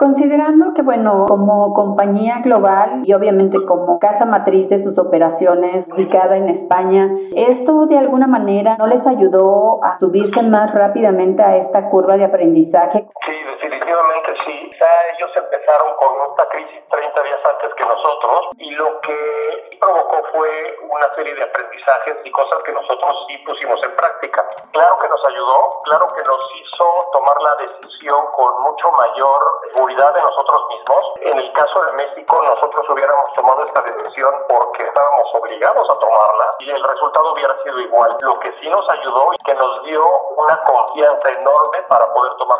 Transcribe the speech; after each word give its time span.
Considerando 0.00 0.72
que, 0.72 0.80
bueno, 0.80 1.26
como 1.28 1.74
compañía 1.74 2.40
global 2.42 3.02
y 3.04 3.12
obviamente 3.12 3.58
como 3.66 3.98
casa 3.98 4.24
matriz 4.24 4.70
de 4.70 4.78
sus 4.78 4.96
operaciones 4.96 5.92
ubicada 5.92 6.38
en 6.38 6.48
España, 6.48 7.10
¿esto 7.36 7.84
de 7.84 7.98
alguna 7.98 8.26
manera 8.26 8.76
no 8.78 8.86
les 8.86 9.06
ayudó 9.06 9.84
a 9.84 9.98
subirse 9.98 10.42
más 10.42 10.72
rápidamente 10.72 11.42
a 11.42 11.58
esta 11.58 11.90
curva 11.90 12.16
de 12.16 12.24
aprendizaje? 12.24 13.08
Sí, 13.26 13.32
definitivamente 13.44 14.30
sí. 14.46 14.70
Ya 14.80 15.16
ellos 15.18 15.36
empezaron 15.36 15.92
con 15.98 16.30
esta 16.30 16.48
crisis 16.48 16.80
30 16.88 17.22
días 17.22 17.40
antes 17.44 17.69
nosotros 18.02 18.48
y 18.58 18.70
lo 18.70 19.00
que 19.00 19.78
provocó 19.80 20.22
fue 20.32 20.78
una 20.88 21.14
serie 21.14 21.34
de 21.34 21.42
aprendizajes 21.42 22.16
y 22.24 22.30
cosas 22.30 22.58
que 22.64 22.72
nosotros 22.72 23.26
sí 23.28 23.38
pusimos 23.38 23.80
en 23.82 23.96
práctica. 23.96 24.46
Claro 24.72 24.98
que 24.98 25.08
nos 25.08 25.26
ayudó, 25.26 25.82
claro 25.84 26.12
que 26.14 26.22
nos 26.22 26.40
hizo 26.60 26.84
tomar 27.12 27.36
la 27.42 27.56
decisión 27.56 28.26
con 28.32 28.62
mucho 28.62 28.90
mayor 28.92 29.42
seguridad 29.72 30.14
de 30.14 30.22
nosotros 30.22 30.60
mismos. 30.68 31.12
En 31.20 31.38
el 31.38 31.52
caso 31.52 31.84
de 31.84 31.92
México, 31.92 32.42
nosotros 32.42 32.86
hubiéramos 32.88 33.32
tomado 33.32 33.64
esta 33.64 33.82
decisión 33.82 34.34
porque 34.48 34.84
estábamos 34.84 35.28
obligados 35.34 35.90
a 35.90 35.98
tomarla 35.98 36.54
y 36.60 36.70
el 36.70 36.82
resultado 36.82 37.32
hubiera 37.32 37.54
sido 37.62 37.80
igual. 37.80 38.16
Lo 38.20 38.38
que 38.40 38.52
sí 38.60 38.68
nos 38.70 38.88
ayudó 38.88 39.32
y 39.34 39.38
que 39.44 39.54
nos 39.54 39.82
dio 39.84 40.04
una 40.36 40.62
confianza 40.64 41.30
enorme 41.30 41.78
para 41.88 42.12
poder 42.12 42.34
tomar 42.36 42.59